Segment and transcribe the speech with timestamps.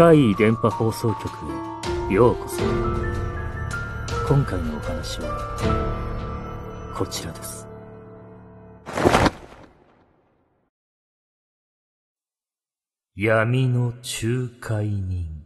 [0.00, 1.28] 怪異電波放送局
[2.10, 2.62] へようこそ。
[4.26, 7.68] 今回のお話は、こちらです。
[13.14, 15.44] 闇の仲介人。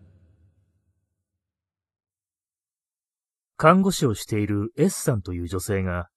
[3.56, 6.10] 看護師をしている S さんという女性が、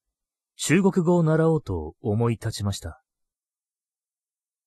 [0.54, 3.02] 中国語を習おうと思い立ちました。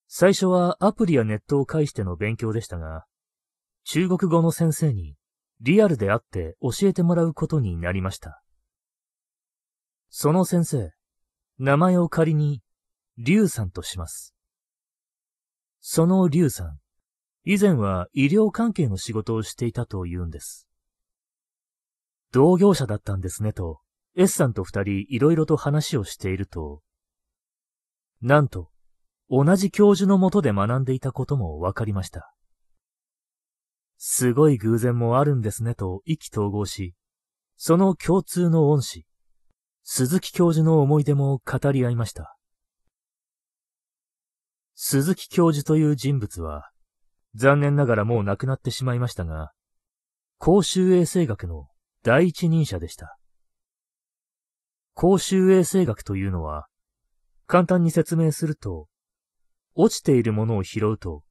[0.09, 3.05] 最初はアプリやネットを介しての勉強でしたが、
[3.84, 5.16] 中国語の先生に
[5.62, 8.41] リアルで会って教えてもらうことになりました。
[10.09, 10.91] その先生、
[11.59, 12.62] 名前を仮に、
[13.17, 14.34] リュウさんとします。
[15.80, 16.80] そのリュウさん、
[17.44, 20.68] 以前は医療関係の仕事をしていたと言うんです。
[22.32, 23.82] 同業者だったんですねと、
[24.16, 26.82] S さんと二人いろいろと話をしていると、
[28.21, 28.70] なんと、
[29.29, 32.30] 同じ教授のもとで学んでいたことも分かりました。
[34.04, 36.96] すごい偶然もあるんですねと意気投合し、
[37.55, 39.05] その共通の恩師、
[39.84, 42.35] 鈴木教授の思い出も語り合いました。
[44.74, 46.71] 鈴木教授という人物は、
[47.35, 49.52] 残念ながらもう亡くなってしまいましたが、
[50.40, 51.68] 公衆衛生学の
[52.02, 53.20] 第一人者でした。
[54.96, 56.65] 公衆衛生学というのは、
[57.46, 58.88] 簡単に説明すると、
[59.76, 61.21] 落ちているものを拾うと、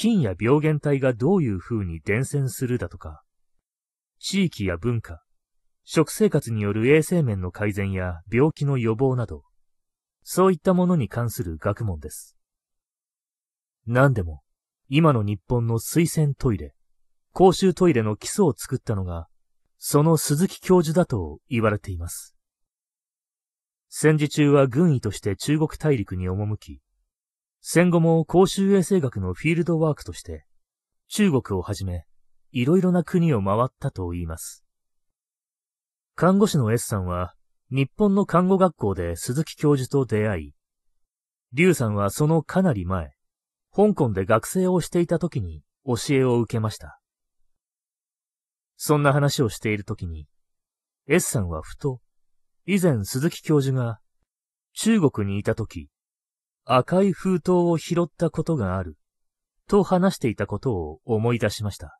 [0.00, 3.22] 菌や病原体がどういう風に伝染するだとか、
[4.18, 5.22] 地域や文化、
[5.84, 9.44] 食生活による衛生面の改善や病気の予防など、
[10.22, 12.38] そういったものに関する学問です。
[13.86, 14.40] 何でも、
[14.88, 16.72] 今の日本の水洗トイレ、
[17.34, 19.28] 公衆トイレの基礎を作ったのが、
[19.76, 22.34] その鈴木教授だと言われています。
[23.90, 26.80] 戦時中は軍医として中国大陸に赴き、
[27.62, 30.46] 戦後も公衆衛生学のフィールドワークとして、
[31.08, 32.06] 中国をはじめ、
[32.52, 34.64] いろいろな国を回ったと言います。
[36.14, 37.34] 看護師の S さんは、
[37.70, 40.54] 日本の看護学校で鈴木教授と出会い、
[41.52, 43.12] 劉さんはそのかなり前、
[43.74, 47.00] 香港で学生をしていた時に教えを受けました。
[48.76, 50.26] そんな話をしている時に、
[51.06, 52.00] S さんはふと、
[52.66, 54.00] 以前鈴木教授が
[54.72, 55.90] 中国にいた時、
[56.72, 58.96] 赤い封筒を拾ったことがある、
[59.66, 61.98] と話していたことを思い出しました。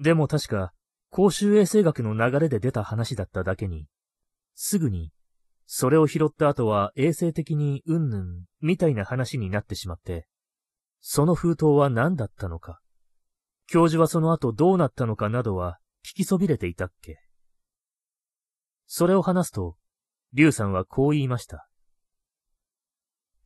[0.00, 0.72] でも確か、
[1.10, 3.86] 公衆衛生学の流れで出た話だっただけに、
[4.56, 5.12] すぐに、
[5.64, 10.26] それを拾った後は衛生的にうんぬん、みたいな話になってしまって、
[11.00, 12.80] その封筒は何だったのか、
[13.68, 17.20] 教授はその後どうなったのかなどは聞きそびれていたっけ。
[18.88, 19.76] それを話すと、
[20.32, 21.68] 劉さんはこう言いました。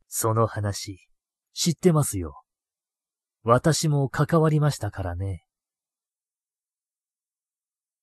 [0.09, 1.07] その話、
[1.53, 2.41] 知ってますよ。
[3.43, 5.45] 私も関わりましたからね。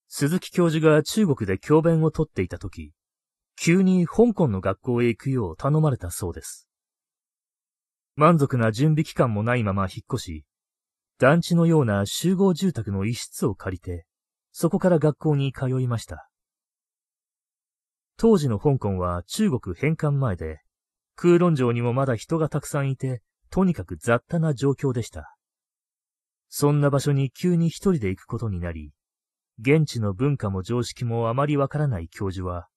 [0.09, 2.93] 鈴木教授が中国で教鞭をとっていた時、
[3.56, 6.69] 急に香港の学校へ行くよう頼まれたそうです。
[8.15, 10.45] 満足な準備期間もないまま引っ越し、
[11.19, 14.06] 団地のような集合住宅の一室を借りて、
[14.53, 16.31] そこから学校に通いました。
[18.16, 20.61] 当時の香港は中国返還前で、
[21.16, 25.34] 空論城にもまだ人がたくさんいて、とにかく雑多な状況でした。
[26.49, 28.93] そんな場所に急に一人で行くことになり、
[29.59, 32.69] 現地の文化も常識もあまりわからない教授は、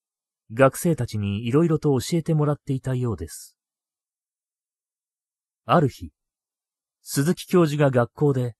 [0.53, 3.57] 学生たちに色々と教えてもらっていたようです。
[5.65, 6.11] ある日、
[7.03, 8.55] 鈴木教授が学校で、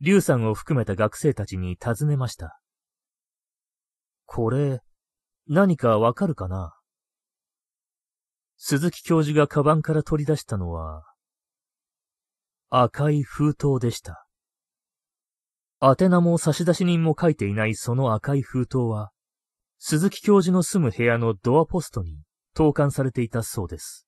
[0.00, 2.60] 劉さんを含めた学生たちに尋ねました。
[4.26, 4.80] これ、
[5.46, 6.74] 何かわかるかな？
[8.62, 11.04] 鈴木教授がカバンから取り出したのは、
[12.68, 14.26] 赤い封筒でした。
[15.80, 19.12] 宛名も差出人も書いていないその赤い封筒は、
[19.78, 22.20] 鈴木教授の住む部屋のドアポストに
[22.54, 24.06] 投函されていたそうです。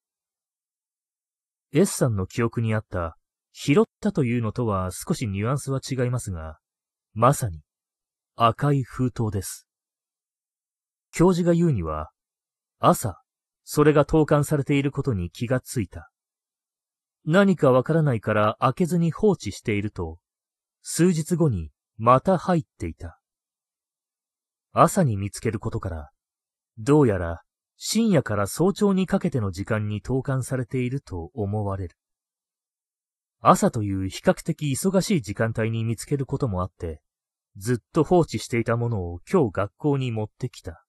[1.72, 3.16] S さんの記憶にあった、
[3.52, 6.58] 拾ったというのとは少しニュアンスは違いますが、
[7.14, 7.62] まさに
[8.36, 9.66] 赤い封筒です。
[11.10, 12.10] 教授が言うには、
[12.78, 13.21] 朝、
[13.64, 16.10] それが投函されていることに気がついた。
[17.24, 20.18] 何かわからないから開けずに放置していると、
[20.82, 23.20] 数日後にまた入っていた。
[24.72, 26.10] 朝に見つけることから、
[26.78, 27.42] どうやら
[27.76, 31.96] 深夜から早朝にかけての時間に投函されていると思われる。
[33.40, 37.02] 朝という比較的忙しい時間帯に見つけることもあって、
[37.56, 40.84] ずっと放置していたものを今日学校に持ってきた、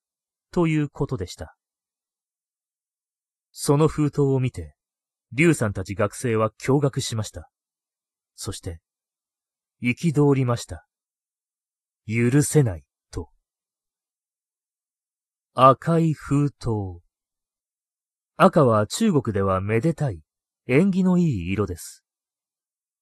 [0.52, 1.56] ということでした。
[3.56, 4.74] その封筒を見て、
[5.32, 7.48] 劉さんたち学生は驚愕しました。
[8.34, 8.80] そして、
[9.80, 10.88] 憤りました。
[12.04, 13.30] 許せない、と。
[15.54, 16.68] 赤い封筒。
[18.36, 20.20] 赤は中国ではめでたい、
[20.66, 22.04] 縁起のいい色です。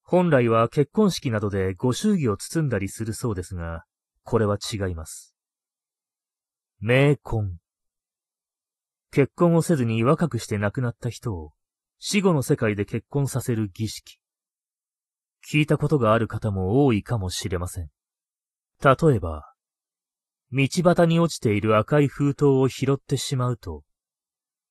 [0.02, 3.84] 本来は結婚式などでご祝儀を包んだりするそうですが、
[4.22, 5.34] これは違います。
[6.82, 7.61] 冥婚。
[9.14, 11.52] 結婚をせずに若くして亡くなった人を
[11.98, 14.18] 死後の世界で結婚させる儀式。
[15.46, 17.90] 聞いたことがある方も多いかもしれません。
[18.82, 19.52] 例えば、
[20.50, 23.84] 道端に落ちている赤い封筒を拾ってしまうと、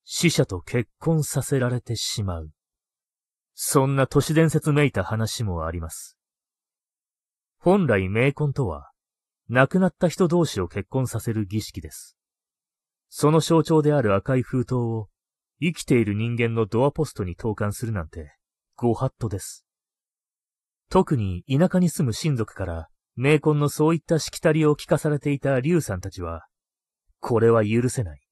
[0.02, 2.50] 死者と結婚させられてしまう。
[3.54, 6.18] そんな都市伝説めいた話もあります。
[7.58, 8.90] 本来冥婚とは、
[9.48, 12.16] 亡くなった人同士を結婚させる儀式です。
[13.14, 15.10] その象徴である赤い封筒を
[15.60, 18.38] 生きている人間のドアポストに投函するなんて、
[18.74, 19.66] ご法度です。
[20.88, 22.88] 特に田舎に住む親族から
[23.18, 26.46] 冥婚のそういったしきたりを聞かされていた竜さんたちは、
[27.20, 28.22] これは許せない。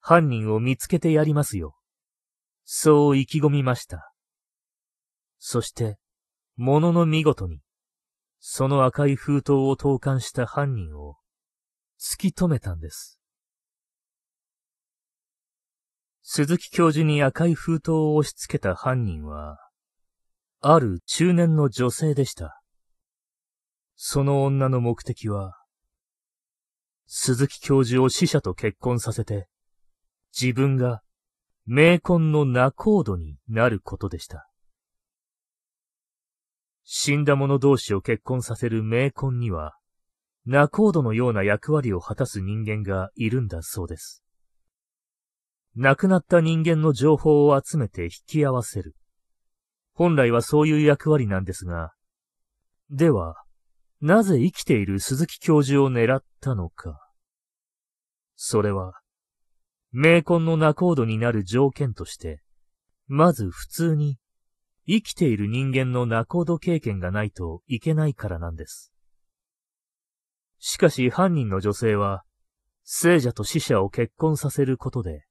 [0.00, 1.74] 犯人を見つけてやりますよ。
[2.66, 4.12] そう意気込みました。
[5.38, 5.96] そして、
[6.56, 7.62] ものの見事に、
[8.38, 11.16] その赤い封筒を投函した犯人を
[11.98, 13.18] 突き止めたんです。
[16.36, 19.60] 鈴木教授に赤い封筒を押し付けた犯人は、
[20.60, 22.60] ある中年の女性でした。
[23.94, 25.56] その女の目的は、
[27.06, 29.46] 鈴木教授を死者と結婚させて、
[30.36, 31.02] 自分が
[31.68, 34.50] 冥婚の仲人になることでした。
[36.82, 39.76] 死んだ者同士を結婚させる冥婚には、
[40.46, 44.23] 仲人のような役割を果たす人間がいるんだそうです。
[45.76, 48.94] 亡くなった人間の情報を集めて引き合わせる。
[49.92, 51.92] 本来はそういう役割なんですが、
[52.90, 53.36] では、
[54.00, 57.00] なぜ生きている鈴木教授を狙ったのか。
[58.36, 58.94] それは、
[59.94, 62.40] 冥婚の仲人になる条件として、
[63.06, 64.18] まず普通に
[64.86, 68.92] 生きている人間の仲人経験がないといけないからなんです。
[70.58, 72.24] しかし犯人の女性は、
[72.84, 75.24] 聖者と死者を結婚させることで、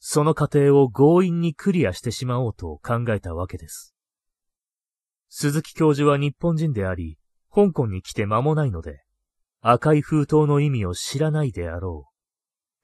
[0.00, 3.94] その過程を強引にクリアしてしまおうと考えたわけです。
[5.28, 7.18] 鈴木教授は日本人であり、
[7.52, 9.02] 香港に来て間もないので、
[9.60, 12.08] 赤い封筒の意味を知らないであろ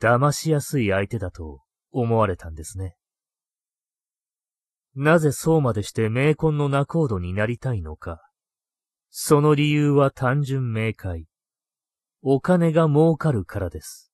[0.01, 0.05] う。
[0.05, 1.63] 騙しやすい相手だと
[1.93, 2.97] 思われたんですね。
[4.95, 8.21] なぜそうまでして冥婚の仲人になりたいのか。
[9.11, 11.27] その理由は単純明快。
[12.23, 14.13] お金が儲かるからです。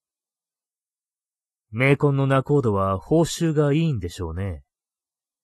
[1.73, 4.63] 冥婚の仲人は報酬がいいんでしょうね。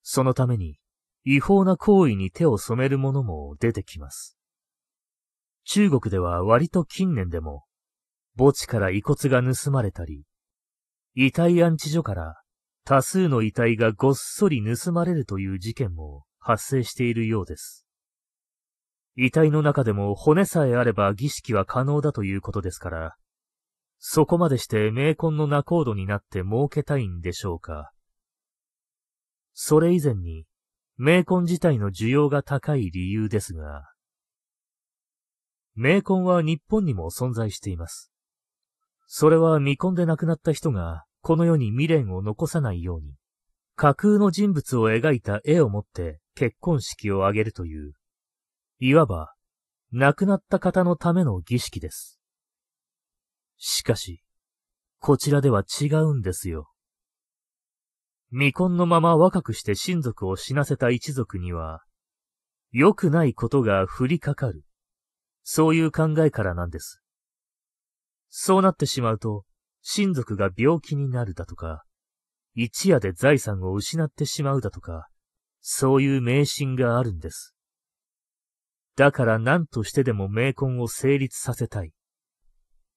[0.02, 0.78] そのために
[1.24, 4.36] 違法な行為に手を染める者も出てきます。
[5.64, 7.64] 中国では割と近年でも、
[8.38, 10.24] 墓地から遺骨が盗まれたり、
[11.14, 12.40] 遺体安置所から
[12.84, 17.84] 多数の遺体がごっそり盗まれるという事件も発生しているようです。
[19.16, 23.16] 遺体の中でも骨さえあれば儀式は可能だということですから、
[23.98, 27.92] そこまでして冥婚の仲人になって儲けたいんでしょうか。
[29.52, 30.46] それ以前に、
[30.98, 33.90] 冥婚自体の需要が高い理由ですが、
[35.76, 38.10] 冥婚は日本にも存在しています。
[39.06, 43.14] それは未婚で亡くなった人がこの世に未練を残さないように、
[43.76, 47.92] 架空の人物を描いた絵を持って結婚式を挙げるという、
[48.78, 49.34] いわば、
[49.92, 52.15] 亡くなった方のための儀式です。
[53.58, 54.22] しかし、
[54.98, 56.70] こちらでは違うんですよ。
[58.30, 61.84] 未婚のまま若くして親族を死なせた一族には、
[62.72, 64.64] 良くないことが降りかかる。
[65.42, 67.00] そういう考えからなんです。
[68.28, 69.44] そうなってしまうと、
[69.80, 71.84] 親族が病気になるだとか、
[72.54, 75.08] 一夜で財産を失ってしまうだとか、
[75.60, 77.54] そういう迷信があるんです。
[78.96, 81.92] だから何としてでも冥婚を成立させたい。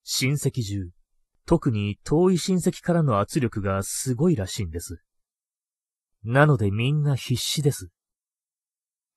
[0.04, 0.90] 親戚中、
[1.46, 5.02] 特に遠い親戚からの圧力がすごいらしいんです。
[6.24, 7.90] なのでみんな必死です。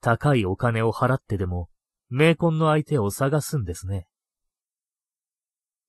[0.00, 1.68] 高いお金を払ってでも、
[2.10, 4.06] 冥婚の相手を探すんですね。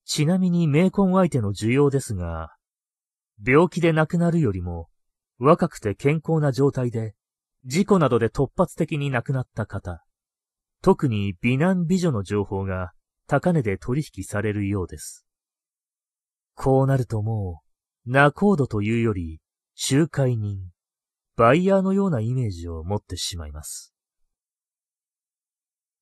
[0.06, 2.56] ちなみに冥婚相手の需要ですが、
[3.46, 4.90] 病気で亡くなるよりも、
[5.40, 7.16] 若くて健康な状態で、
[7.66, 10.04] 事故などで突発的に亡くなった方、
[10.82, 12.92] 特に美男美女の情報が
[13.28, 15.26] 高値で取引されるようです。
[16.56, 17.62] こうなるとも
[18.06, 19.40] う、仲人というより、
[19.92, 20.70] 仲介人、
[21.36, 23.94] バイヤーのようなイメージを持ってしまいます。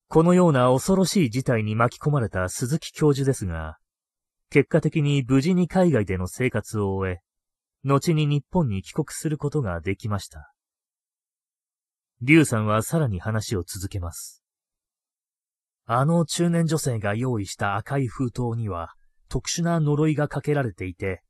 [0.08, 3.78] このような恐ろしい事態に巻き込まれた鈴木教授ですが、
[4.50, 7.20] 結果的に無事に海外での生活を終え、
[7.84, 10.52] 後に日本に帰国することができました。
[12.20, 14.41] 劉さんはさらに話を続けます。
[15.84, 18.94] あの中年女性が用意した赤い封筒には
[19.28, 21.22] 特殊な呪いがかけられていて、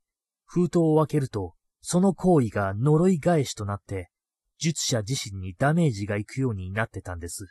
[0.45, 4.09] 封筒を開けると、その行為が呪い返しとなって、
[4.57, 7.47] 術者自身にダメージがいくようになってたんです。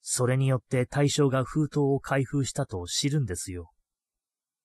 [0.00, 3.72] それによって対象が封筒を開封したと知るんですよ。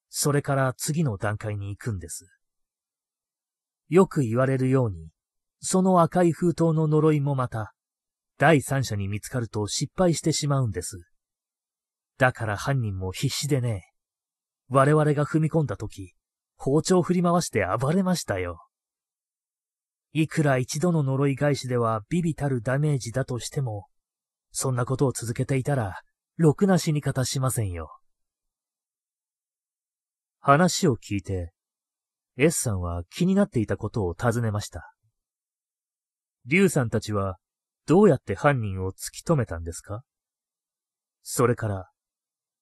[0.09, 2.27] それから次の段階に行くんです。
[3.89, 5.09] よく言われるように、
[5.59, 7.73] その赤い封筒の呪いもまた、
[8.41, 10.99] 第三者に見つかると失敗してしまうんです。
[12.17, 13.83] だから犯人も必死でね、
[14.67, 16.15] 我々が踏み込んだ時、
[16.55, 18.65] 包丁振り回して暴れましたよ。
[20.13, 23.85] いくら一度の呪い返しではビビたるダメージだとしても、
[24.49, 26.01] そんなことを続けていたら、
[26.37, 27.95] ろくな死に方しませんよ。
[30.39, 31.53] 話を聞いて、
[32.37, 34.95] S さんは気になっていたことを尋ねました。
[36.47, 37.37] リュウさんたちは
[37.87, 40.03] どうやって犯人を突き止めたんですか？
[41.23, 41.89] それから、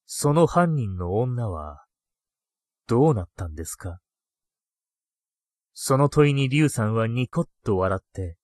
[0.05, 1.85] その犯人の女は
[2.87, 3.99] どうなったんですか？
[5.73, 8.37] その問いにリュウさんはニコッと笑って、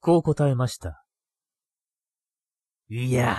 [0.00, 1.04] こう答えました。
[2.88, 3.38] いや、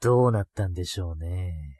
[0.00, 1.79] どうなったんでしょうね。